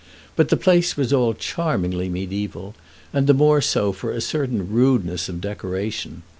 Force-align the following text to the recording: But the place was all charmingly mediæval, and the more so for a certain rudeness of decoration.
But 0.35 0.49
the 0.49 0.57
place 0.57 0.97
was 0.97 1.13
all 1.13 1.35
charmingly 1.35 2.09
mediæval, 2.09 2.73
and 3.13 3.27
the 3.27 3.35
more 3.35 3.61
so 3.61 3.91
for 3.91 4.09
a 4.09 4.19
certain 4.19 4.67
rudeness 4.71 5.29
of 5.29 5.39
decoration. 5.39 6.23